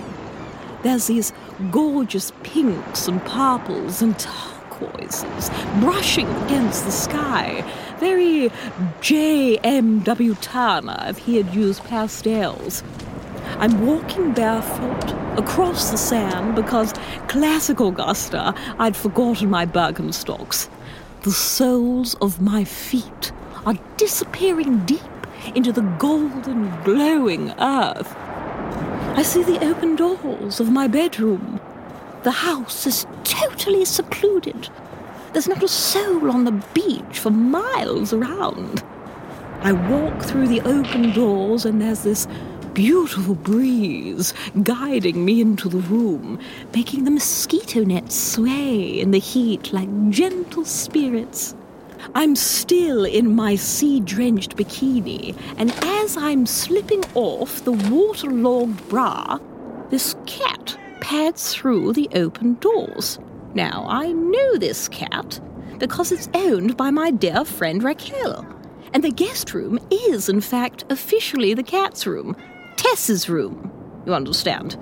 There's 0.83 1.07
these 1.07 1.33
gorgeous 1.71 2.33
pinks 2.43 3.09
and 3.09 3.25
purples 3.25 4.03
and 4.03 4.19
turquoises 4.19 5.51
brushing 5.81 6.29
against 6.45 6.85
the 6.85 6.93
sky. 6.93 7.65
Very 7.99 8.51
J.M.W. 9.01 10.35
Turner 10.37 11.05
if 11.09 11.19
he 11.19 11.37
had 11.37 11.55
used 11.55 11.83
pastels. 11.85 12.83
I'm 13.59 13.87
walking 13.87 14.33
barefoot 14.33 15.13
across 15.39 15.91
the 15.91 15.97
sand 15.97 16.55
because, 16.55 16.93
classic 17.29 17.81
Augusta, 17.81 18.55
I'd 18.79 18.97
forgotten 18.97 19.49
my 19.51 19.65
Birkenstocks. 19.67 20.69
The 21.23 21.33
soles 21.33 22.15
of 22.17 22.41
my 22.41 22.65
feet 22.65 23.33
are 23.65 23.75
disappearing 23.97 24.85
deep 24.85 25.01
into 25.55 25.73
the 25.73 25.83
golden, 25.99 26.83
glowing 26.85 27.51
earth. 27.59 28.15
I 29.17 29.23
see 29.23 29.43
the 29.43 29.65
open 29.65 29.97
doors 29.97 30.61
of 30.61 30.71
my 30.71 30.87
bedroom. 30.87 31.59
The 32.23 32.31
house 32.31 32.87
is 32.87 33.07
totally 33.25 33.87
secluded. 33.87 34.69
There's 35.33 35.49
not 35.49 35.63
a 35.63 35.69
soul 35.69 36.31
on 36.31 36.45
the 36.45 36.63
beach 36.75 37.19
for 37.19 37.31
miles 37.31 38.13
around. 38.13 38.85
I 39.63 39.73
walk 39.73 40.23
through 40.23 40.49
the 40.49 40.61
open 40.61 41.13
doors, 41.13 41.65
and 41.65 41.81
there's 41.81 42.03
this 42.03 42.29
beautiful 42.75 43.37
breeze 43.37 44.35
guiding 44.63 45.25
me 45.25 45.41
into 45.41 45.71
the 45.71 45.79
room, 45.79 46.39
making 46.75 47.05
the 47.05 47.11
mosquito 47.11 47.85
nets 47.85 48.15
sway 48.15 49.01
in 49.01 49.13
the 49.13 49.19
heat 49.19 49.73
like 49.73 49.89
gentle 50.11 50.67
spirits. 50.67 51.55
I'm 52.15 52.37
still 52.37 53.05
in 53.05 53.35
my 53.35 53.57
sea 53.57 54.01
drenched 54.01 54.57
bikini, 54.57 55.37
and 55.57 55.73
as 55.85 56.17
I'm 56.17 56.47
slipping 56.47 57.05
off 57.15 57.65
the 57.65 57.73
waterlogged 57.73 58.89
bra, 58.89 59.39
this 59.91 60.15
cat 60.27 60.79
pads 61.01 61.55
through 61.55 61.93
the 61.93 62.09
open 62.15 62.55
doors. 62.55 63.19
Now, 63.55 63.87
I 63.89 64.13
know 64.13 64.57
this 64.57 64.89
cat 64.89 65.41
because 65.79 66.13
it's 66.13 66.29
owned 66.35 66.77
by 66.77 66.91
my 66.91 67.11
dear 67.11 67.45
friend 67.45 67.83
Raquel. 67.83 68.47
And 68.93 69.05
the 69.05 69.11
guest 69.11 69.53
room 69.53 69.79
is, 69.91 70.29
in 70.29 70.41
fact, 70.41 70.85
officially 70.91 71.55
the 71.55 71.63
cat's 71.63 72.07
room, 72.07 72.37
Tess's 72.77 73.29
room, 73.29 73.71
you 74.07 74.15
understand. 74.15 74.77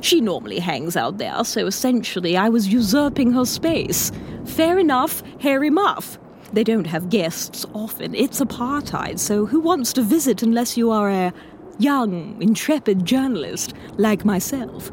She 0.00 0.20
normally 0.20 0.58
hangs 0.58 0.96
out 0.96 1.18
there, 1.18 1.44
so 1.44 1.66
essentially 1.66 2.36
I 2.36 2.48
was 2.48 2.68
usurping 2.68 3.32
her 3.32 3.44
space. 3.44 4.12
Fair 4.44 4.78
enough, 4.78 5.22
Harry 5.40 5.70
Muff. 5.70 6.18
They 6.52 6.64
don't 6.64 6.86
have 6.86 7.10
guests 7.10 7.66
often. 7.74 8.14
It's 8.14 8.40
apartheid, 8.40 9.18
so 9.18 9.44
who 9.44 9.60
wants 9.60 9.92
to 9.94 10.02
visit 10.02 10.42
unless 10.42 10.76
you 10.76 10.90
are 10.90 11.10
a 11.10 11.32
young, 11.78 12.40
intrepid 12.40 13.04
journalist 13.04 13.74
like 13.96 14.24
myself? 14.24 14.90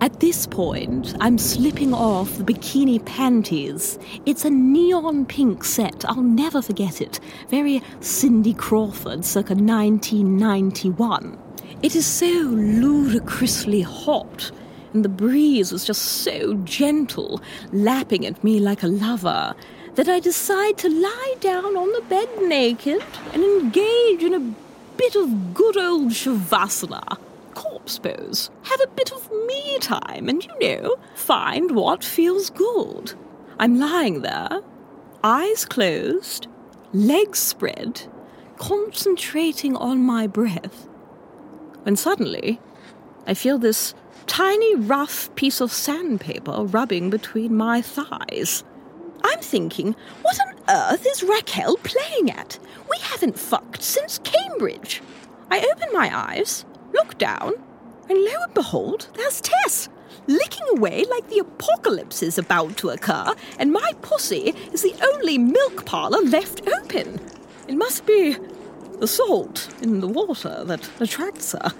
At 0.00 0.20
this 0.20 0.46
point, 0.46 1.14
I'm 1.20 1.38
slipping 1.38 1.94
off 1.94 2.36
the 2.36 2.44
bikini 2.44 3.04
panties. 3.04 3.98
It's 4.26 4.44
a 4.44 4.50
neon 4.50 5.24
pink 5.24 5.64
set. 5.64 6.04
I'll 6.06 6.22
never 6.22 6.60
forget 6.60 7.00
it. 7.00 7.20
Very 7.48 7.82
Cindy 8.00 8.54
Crawford, 8.54 9.24
circa 9.24 9.54
1991. 9.54 11.38
It 11.82 11.94
is 11.94 12.06
so 12.06 12.26
ludicrously 12.26 13.82
hot, 13.82 14.50
and 14.92 15.04
the 15.04 15.08
breeze 15.08 15.72
is 15.72 15.84
just 15.84 16.02
so 16.02 16.54
gentle, 16.64 17.42
lapping 17.72 18.24
at 18.26 18.42
me 18.42 18.58
like 18.58 18.82
a 18.82 18.88
lover, 18.88 19.54
that 19.94 20.08
I 20.08 20.18
decide 20.18 20.78
to 20.78 20.88
lie 20.88 21.34
down 21.40 21.76
on 21.76 21.92
the 21.92 22.02
bed 22.08 22.28
naked 22.42 23.02
and 23.32 23.44
engage 23.44 24.22
in 24.22 24.34
a 24.34 24.54
bit 24.96 25.14
of 25.14 25.52
good 25.54 25.76
old 25.76 26.12
shavasana. 26.12 27.18
Corpse 27.54 27.98
pose. 27.98 28.50
Have 28.62 28.80
a 28.80 28.88
bit 28.88 29.12
of 29.12 29.30
me 29.46 29.78
time 29.78 30.28
and, 30.28 30.44
you 30.44 30.58
know, 30.60 30.96
find 31.14 31.72
what 31.72 32.02
feels 32.02 32.50
good. 32.50 33.14
I'm 33.58 33.78
lying 33.78 34.22
there, 34.22 34.62
eyes 35.22 35.64
closed, 35.64 36.48
legs 36.92 37.38
spread, 37.38 38.02
concentrating 38.56 39.76
on 39.76 40.00
my 40.00 40.26
breath 40.26 40.88
when 41.84 41.96
suddenly 41.96 42.60
I 43.26 43.34
feel 43.34 43.58
this 43.58 43.94
tiny 44.26 44.74
rough 44.74 45.34
piece 45.34 45.60
of 45.60 45.72
sandpaper 45.72 46.64
rubbing 46.64 47.10
between 47.10 47.56
my 47.56 47.80
thighs. 47.80 48.64
I'm 49.22 49.40
thinking, 49.40 49.94
what 50.22 50.38
on 50.40 50.54
earth 50.68 51.06
is 51.06 51.22
Raquel 51.22 51.76
playing 51.78 52.30
at? 52.30 52.58
We 52.90 52.98
haven't 53.00 53.38
fucked 53.38 53.82
since 53.82 54.18
Cambridge. 54.18 55.02
I 55.50 55.60
open 55.60 55.88
my 55.92 56.10
eyes, 56.12 56.64
look 56.92 57.16
down, 57.16 57.54
and 58.08 58.18
lo 58.18 58.32
and 58.44 58.54
behold, 58.54 59.08
there's 59.14 59.40
Tess, 59.40 59.88
licking 60.26 60.66
away 60.76 61.04
like 61.10 61.28
the 61.28 61.38
apocalypse 61.38 62.22
is 62.22 62.38
about 62.38 62.76
to 62.78 62.90
occur, 62.90 63.34
and 63.58 63.72
my 63.72 63.92
pussy 64.02 64.54
is 64.72 64.82
the 64.82 64.94
only 65.14 65.38
milk 65.38 65.86
parlour 65.86 66.20
left 66.20 66.66
open. 66.66 67.20
It 67.68 67.76
must 67.76 68.04
be 68.04 68.36
the 69.00 69.06
salt 69.06 69.68
in 69.82 70.00
the 70.00 70.08
water 70.08 70.64
that 70.64 70.88
attracts 71.00 71.52
her. 71.52 71.72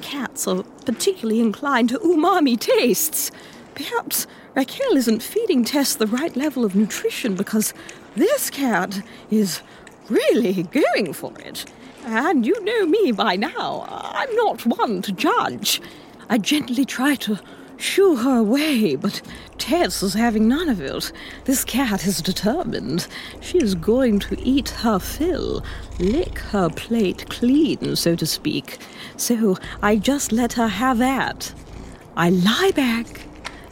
Cats 0.00 0.46
are 0.46 0.62
particularly 0.84 1.40
inclined 1.40 1.90
to 1.90 1.98
umami 1.98 2.58
tastes. 2.58 3.30
Perhaps 3.74 4.26
Raquel 4.54 4.96
isn't 4.96 5.22
feeding 5.22 5.64
Tess 5.64 5.94
the 5.94 6.06
right 6.06 6.34
level 6.36 6.64
of 6.64 6.74
nutrition 6.74 7.34
because 7.34 7.72
this 8.16 8.50
cat 8.50 9.02
is 9.30 9.60
really 10.08 10.64
going 10.64 11.12
for 11.12 11.32
it. 11.40 11.64
And 12.04 12.46
you 12.46 12.62
know 12.64 12.86
me 12.86 13.12
by 13.12 13.36
now. 13.36 13.86
I'm 13.88 14.34
not 14.36 14.66
one 14.66 15.02
to 15.02 15.12
judge. 15.12 15.80
I 16.28 16.38
gently 16.38 16.84
try 16.84 17.14
to 17.16 17.38
shoo 17.80 18.16
her 18.16 18.38
away, 18.38 18.96
but 18.96 19.22
Tess 19.58 20.02
is 20.02 20.14
having 20.14 20.48
none 20.48 20.68
of 20.68 20.80
it. 20.80 21.12
This 21.44 21.64
cat 21.64 22.06
is 22.06 22.22
determined. 22.22 23.06
She 23.40 23.58
is 23.58 23.74
going 23.74 24.18
to 24.20 24.40
eat 24.40 24.70
her 24.70 24.98
fill, 24.98 25.64
lick 25.98 26.38
her 26.38 26.68
plate 26.68 27.28
clean, 27.28 27.96
so 27.96 28.14
to 28.16 28.26
speak. 28.26 28.78
So 29.16 29.56
I 29.82 29.96
just 29.96 30.32
let 30.32 30.52
her 30.54 30.68
have 30.68 30.98
that. 30.98 31.52
I 32.16 32.30
lie 32.30 32.72
back 32.74 33.22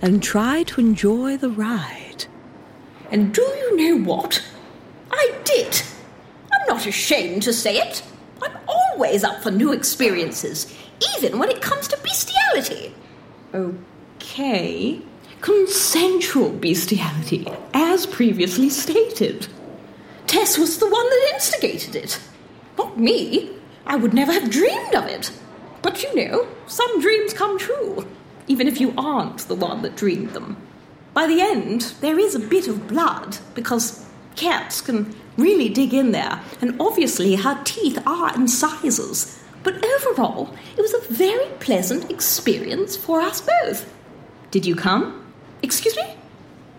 and 0.01 0.23
try 0.23 0.63
to 0.65 0.81
enjoy 0.81 1.37
the 1.37 1.51
ride. 1.51 2.27
And 3.11 3.33
do 3.33 3.43
you 3.43 3.77
know 3.77 4.05
what? 4.05 4.43
I 5.11 5.35
did. 5.45 5.83
I'm 6.53 6.67
not 6.69 6.87
ashamed 6.87 7.43
to 7.43 7.53
say 7.53 7.79
it. 7.79 8.03
I'm 8.43 8.57
always 8.69 9.25
up 9.25 9.43
for 9.43 9.51
new 9.51 9.73
experiences, 9.73 10.73
even 11.17 11.39
when 11.39 11.51
it 11.51 11.63
comes 11.63 11.89
to 11.89 11.99
bestiality. 12.03 12.95
Oh, 13.55 13.75
Okay. 14.39 15.01
Consensual 15.41 16.51
bestiality, 16.51 17.45
as 17.75 18.07
previously 18.07 18.71
stated. 18.71 19.49
Tess 20.29 20.57
was 20.57 20.79
the 20.79 20.89
one 20.89 21.11
that 21.11 21.31
instigated 21.35 21.97
it. 21.97 22.21
Not 22.79 22.97
me. 22.97 23.51
I 23.85 23.97
would 23.97 24.15
never 24.15 24.33
have 24.33 24.49
dreamed 24.49 24.95
of 24.95 25.07
it. 25.07 25.33
But 25.83 26.05
you 26.05 26.15
know, 26.15 26.47
some 26.69 27.01
dreams 27.01 27.33
come 27.33 27.59
true, 27.59 28.07
even 28.47 28.69
if 28.69 28.81
you 28.81 28.95
aren't 28.97 29.39
the 29.49 29.57
one 29.57 29.83
that 29.83 29.97
dreamed 29.97 30.35
them. 30.35 30.57
By 31.15 31.27
the 31.27 31.41
end, 31.41 31.95
there 32.01 32.21
is 32.21 32.37
a 32.37 32.39
bit 32.39 32.69
of 32.69 32.87
blood, 32.87 33.39
because 33.57 34.07
cats 34.37 34.81
can 34.81 35.17
really 35.37 35.69
dig 35.69 35.93
in 35.93 36.13
there, 36.13 36.41
and 36.61 36.81
obviously 36.81 37.35
her 37.35 37.61
teeth 37.65 37.99
are 38.07 38.33
incisors. 38.37 39.37
But 39.65 39.85
overall, 39.85 40.55
it 40.77 40.81
was 40.81 40.95
a 40.95 41.13
very 41.13 41.49
pleasant 41.59 42.09
experience 42.09 42.97
for 42.97 43.21
us 43.21 43.41
both. 43.41 43.98
Did 44.51 44.65
you 44.65 44.75
come? 44.75 45.27
Excuse 45.63 45.97
me? 45.97 46.15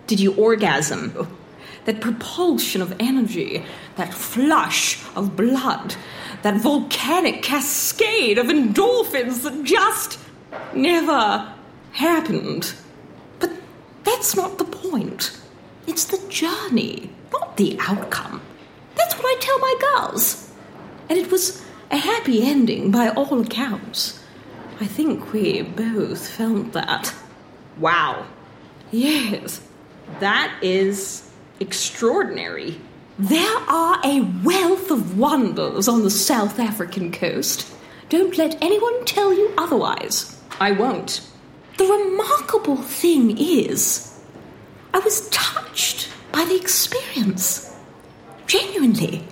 Did 0.08 0.20
you 0.20 0.34
orgasm? 0.34 1.38
That 1.86 2.02
propulsion 2.02 2.82
of 2.82 2.96
energy, 3.00 3.64
that 3.96 4.14
flush 4.14 5.04
of 5.16 5.36
blood, 5.36 5.96
that 6.42 6.58
volcanic 6.58 7.44
cascade 7.44 8.38
of 8.38 8.48
endorphins 8.48 9.44
that 9.44 9.64
just 9.64 10.20
never 10.74 11.54
happened. 11.92 12.74
But 13.40 13.52
that's 14.04 14.36
not 14.36 14.58
the 14.58 14.66
point. 14.66 15.40
It's 15.88 16.06
the 16.06 16.28
journey, 16.30 17.10
not 17.32 17.58
the 17.58 17.78
outcome. 17.82 18.42
That's 18.96 19.16
what 19.16 19.26
I 19.26 19.40
tell 19.40 19.60
my 19.60 19.76
girls. 19.80 20.52
And 21.10 21.18
it 21.18 21.32
was 21.32 21.64
a 21.92 21.98
happy 21.98 22.44
ending 22.44 22.92
by 22.92 23.10
all 23.10 23.42
accounts. 23.42 24.20
I 24.80 24.86
think 24.86 25.34
we 25.34 25.62
both 25.64 26.28
felt 26.30 26.74
that. 26.74 27.14
Wow. 27.80 28.26
Yes, 28.92 29.62
That 30.20 30.52
is 30.62 31.30
extraordinary. 31.60 32.80
There 33.20 33.58
are 33.68 34.00
a 34.04 34.22
wealth 34.44 34.92
of 34.92 35.18
wonders 35.18 35.88
on 35.88 36.04
the 36.04 36.10
South 36.10 36.60
African 36.60 37.12
coast. 37.12 37.72
Don't 38.10 38.38
let 38.38 38.62
anyone 38.62 39.06
tell 39.06 39.34
you 39.34 39.54
otherwise. 39.58 40.36
I 40.60 40.72
won't. 40.72 41.22
The 41.78 41.86
remarkable 41.86 42.78
thing 42.78 43.38
is, 43.38 44.20
I 44.94 45.00
was 45.00 45.30
touched 45.30 46.10
by 46.32 46.44
the 46.46 46.56
experience. 46.56 47.76
Genuinely. 48.48 49.24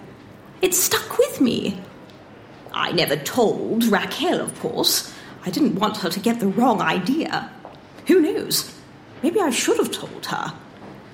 It 0.62 0.74
stuck 0.74 1.18
with 1.18 1.42
me. 1.42 1.82
I 2.74 2.92
never 2.92 3.16
told 3.16 3.86
Raquel, 3.86 4.42
of 4.42 4.60
course. 4.60 5.14
I 5.46 5.50
didn't 5.50 5.76
want 5.76 5.98
her 5.98 6.10
to 6.10 6.20
get 6.20 6.40
the 6.40 6.48
wrong 6.48 6.82
idea. 6.82 7.50
Who 8.08 8.22
knows? 8.22 8.74
Maybe 9.22 9.40
I 9.40 9.50
should 9.50 9.78
have 9.78 9.92
told 9.92 10.26
her. 10.28 10.54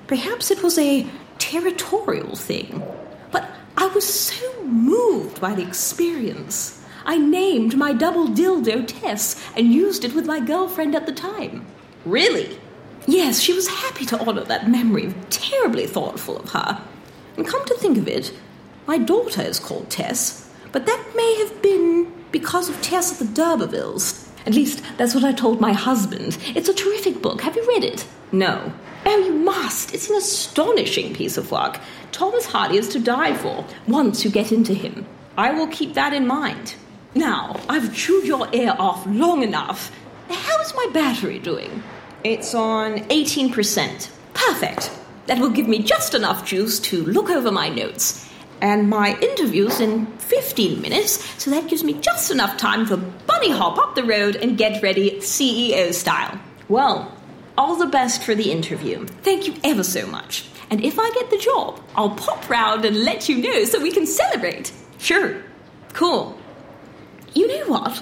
Perhaps 0.07 0.51
it 0.51 0.61
was 0.61 0.77
a 0.77 1.07
territorial 1.39 2.35
thing. 2.35 2.83
But 3.31 3.49
I 3.77 3.87
was 3.87 4.05
so 4.05 4.63
moved 4.63 5.41
by 5.41 5.55
the 5.55 5.67
experience. 5.67 6.83
I 7.05 7.17
named 7.17 7.75
my 7.75 7.93
double 7.93 8.27
dildo 8.27 8.85
Tess 8.87 9.43
and 9.57 9.73
used 9.73 10.05
it 10.05 10.13
with 10.13 10.25
my 10.25 10.39
girlfriend 10.39 10.95
at 10.95 11.05
the 11.05 11.11
time. 11.11 11.65
Really? 12.05 12.59
Yes, 13.07 13.41
she 13.41 13.53
was 13.53 13.67
happy 13.67 14.05
to 14.05 14.19
honor 14.19 14.43
that 14.45 14.69
memory. 14.69 15.13
Terribly 15.29 15.87
thoughtful 15.87 16.37
of 16.37 16.51
her. 16.51 16.81
And 17.35 17.47
come 17.47 17.65
to 17.65 17.75
think 17.75 17.97
of 17.97 18.07
it, 18.07 18.31
my 18.85 18.97
daughter 18.97 19.41
is 19.41 19.59
called 19.59 19.89
Tess, 19.89 20.49
but 20.71 20.85
that 20.85 21.03
may 21.15 21.35
have 21.39 21.61
been 21.61 22.13
because 22.31 22.69
of 22.69 22.81
Tess 22.81 23.19
of 23.19 23.27
the 23.27 23.33
D'Urbervilles. 23.33 24.22
At 24.45 24.53
least, 24.53 24.83
that's 24.97 25.15
what 25.15 25.23
I 25.23 25.31
told 25.31 25.61
my 25.61 25.73
husband. 25.73 26.37
It's 26.55 26.69
a 26.69 26.73
terrific 26.73 27.21
book. 27.21 27.41
Have 27.41 27.55
you 27.55 27.65
read 27.67 27.83
it? 27.83 28.05
No. 28.31 28.73
Oh, 29.05 29.17
you 29.17 29.33
must. 29.33 29.93
It's 29.93 30.09
an 30.09 30.15
astonishing 30.15 31.13
piece 31.13 31.37
of 31.37 31.51
work. 31.51 31.79
Thomas 32.11 32.45
Hardy 32.45 32.77
is 32.77 32.89
to 32.89 32.99
die 32.99 33.35
for, 33.35 33.65
once 33.87 34.23
you 34.23 34.31
get 34.31 34.51
into 34.51 34.73
him. 34.73 35.05
I 35.37 35.51
will 35.51 35.67
keep 35.67 35.93
that 35.93 36.13
in 36.13 36.27
mind. 36.27 36.75
Now, 37.15 37.59
I've 37.69 37.95
chewed 37.95 38.25
your 38.25 38.47
ear 38.53 38.75
off 38.77 39.05
long 39.05 39.43
enough. 39.43 39.91
How 40.29 40.61
is 40.61 40.73
my 40.75 40.89
battery 40.93 41.39
doing? 41.39 41.83
It's 42.23 42.53
on 42.55 42.99
18%. 43.09 44.09
Perfect. 44.33 44.91
That 45.27 45.39
will 45.39 45.49
give 45.49 45.67
me 45.67 45.79
just 45.79 46.13
enough 46.13 46.45
juice 46.45 46.79
to 46.81 47.03
look 47.03 47.29
over 47.29 47.51
my 47.51 47.69
notes. 47.69 48.29
And 48.61 48.89
my 48.89 49.17
interview's 49.19 49.79
in 49.81 50.05
15 50.17 50.81
minutes, 50.81 51.23
so 51.41 51.51
that 51.51 51.67
gives 51.67 51.83
me 51.83 51.93
just 51.99 52.31
enough 52.31 52.57
time 52.57 52.85
to 52.87 52.97
bunny 53.43 53.57
hop 53.57 53.77
up 53.77 53.93
the 53.95 54.03
road 54.03 54.37
and 54.37 54.57
get 54.57 54.81
ready 54.81 55.11
CEO 55.19 55.93
style. 55.93 56.39
Well, 56.69 57.13
all 57.57 57.75
the 57.75 57.87
best 57.87 58.23
for 58.23 58.33
the 58.35 58.51
interview. 58.51 59.05
Thank 59.21 59.47
you 59.47 59.55
ever 59.65 59.83
so 59.83 60.07
much. 60.07 60.45
And 60.69 60.83
if 60.83 60.97
I 60.97 61.09
get 61.11 61.29
the 61.29 61.37
job, 61.37 61.81
I'll 61.95 62.11
pop 62.11 62.49
round 62.49 62.85
and 62.85 63.03
let 63.03 63.27
you 63.27 63.37
know 63.37 63.65
so 63.65 63.81
we 63.81 63.91
can 63.91 64.07
celebrate. 64.07 64.71
Sure. 64.97 65.43
Cool. 65.91 66.37
You 67.33 67.47
know 67.47 67.67
what? 67.67 68.01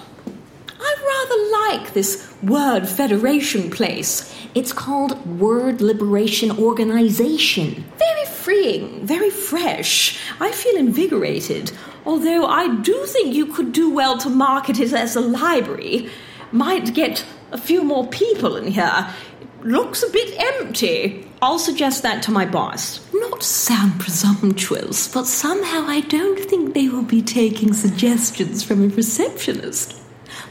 I 0.81 0.95
rather 1.13 1.77
like 1.77 1.93
this 1.93 2.33
word 2.41 2.89
federation 2.89 3.69
place. 3.69 4.33
It's 4.55 4.73
called 4.73 5.39
Word 5.39 5.79
Liberation 5.79 6.51
Organization. 6.51 7.85
Very 7.97 8.25
freeing, 8.25 9.05
very 9.05 9.29
fresh. 9.29 10.19
I 10.39 10.51
feel 10.51 10.75
invigorated. 10.75 11.71
Although 12.05 12.47
I 12.47 12.75
do 12.81 13.05
think 13.05 13.35
you 13.35 13.45
could 13.45 13.71
do 13.71 13.93
well 13.93 14.17
to 14.17 14.29
market 14.29 14.79
it 14.79 14.91
as 14.91 15.15
a 15.15 15.21
library. 15.21 16.09
Might 16.51 16.93
get 16.93 17.25
a 17.51 17.57
few 17.57 17.83
more 17.83 18.07
people 18.07 18.57
in 18.57 18.71
here. 18.71 19.07
It 19.39 19.67
looks 19.67 20.03
a 20.03 20.09
bit 20.09 20.33
empty. 20.37 21.27
I'll 21.41 21.59
suggest 21.59 22.03
that 22.03 22.23
to 22.23 22.31
my 22.31 22.45
boss. 22.45 22.99
Not 23.13 23.43
sound 23.43 23.99
presumptuous, 23.99 25.07
but 25.07 25.27
somehow 25.27 25.85
I 25.87 26.01
don't 26.01 26.39
think 26.39 26.73
they 26.73 26.89
will 26.89 27.03
be 27.03 27.21
taking 27.21 27.73
suggestions 27.73 28.63
from 28.63 28.83
a 28.83 28.87
receptionist. 28.87 30.00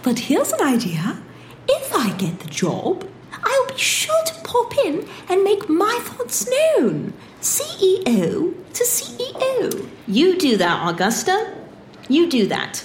But 0.02 0.18
here's 0.18 0.52
an 0.52 0.62
idea. 0.62 1.18
If 1.68 1.94
I 1.94 2.12
get 2.16 2.40
the 2.40 2.48
job, 2.48 3.06
I'll 3.32 3.66
be 3.66 3.76
sure 3.76 4.24
to 4.26 4.34
pop 4.42 4.76
in 4.84 5.06
and 5.28 5.44
make 5.44 5.68
my 5.68 5.98
thoughts 6.02 6.48
known. 6.48 7.12
CEO 7.40 8.54
to 8.72 8.84
CEO. 8.84 9.88
You 10.06 10.38
do 10.38 10.56
that, 10.56 10.88
Augusta. 10.88 11.54
You 12.08 12.28
do 12.28 12.46
that. 12.46 12.84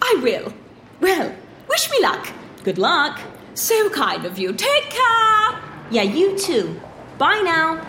I 0.00 0.20
will. 0.22 0.52
Well, 1.00 1.34
wish 1.68 1.90
me 1.90 2.00
luck. 2.02 2.28
Good 2.64 2.78
luck. 2.78 3.20
So 3.54 3.90
kind 3.90 4.24
of 4.24 4.38
you. 4.38 4.52
Take 4.52 4.90
care. 4.90 5.60
Yeah, 5.90 6.02
you 6.02 6.38
too. 6.38 6.80
Bye 7.18 7.42
now. 7.44 7.86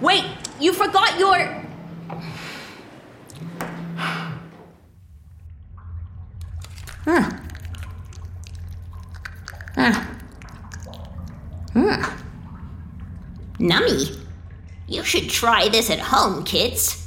Wait, 0.00 0.24
you 0.60 0.72
forgot 0.72 1.18
your. 1.18 1.63
Nummy. 13.64 14.14
You 14.86 15.02
should 15.02 15.30
try 15.30 15.68
this 15.70 15.88
at 15.88 15.98
home, 15.98 16.44
kids. 16.44 17.00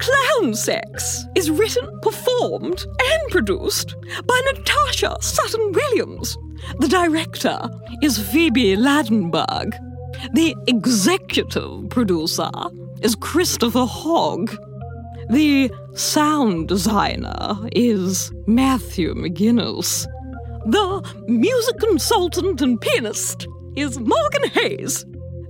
Clown 0.00 0.54
Sex 0.54 1.24
is 1.36 1.48
written, 1.48 2.00
performed, 2.00 2.84
and 3.00 3.30
produced 3.30 3.94
by 4.26 4.40
Natasha 4.46 5.16
Sutton 5.20 5.70
Williams. 5.72 6.36
The 6.80 6.88
director 6.88 7.70
is 8.02 8.18
Phoebe 8.18 8.76
Ladenburg. 8.76 9.76
The 10.32 10.56
executive 10.66 11.88
producer 11.90 12.50
is 13.02 13.14
Christopher 13.14 13.86
Hogg. 13.86 14.56
The 15.28 15.70
sound 15.94 16.66
designer 16.66 17.56
is 17.70 18.32
Matthew 18.48 19.14
McGinnis. 19.14 20.06
The 20.66 21.24
music 21.28 21.78
consultant 21.78 22.60
and 22.60 22.80
pianist 22.80 23.46
is 23.76 23.98
Morgan 23.98 24.50
Hayes. 24.52 25.06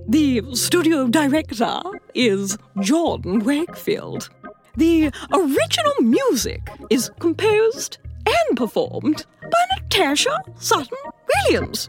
The 0.07 0.43
studio 0.53 1.07
director 1.07 1.81
is 2.13 2.57
Jordan 2.79 3.39
Wakefield. 3.39 4.29
The 4.75 5.11
original 5.33 5.93
music 6.01 6.61
is 6.89 7.11
composed 7.19 7.97
and 8.25 8.57
performed 8.57 9.25
by 9.41 9.65
Natasha 9.77 10.37
Sutton 10.55 10.97
Williams. 11.45 11.87